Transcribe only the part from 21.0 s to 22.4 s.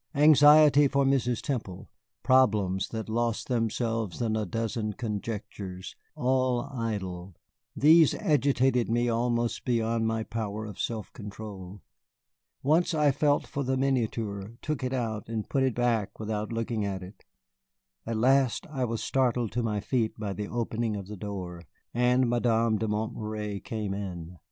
the door, and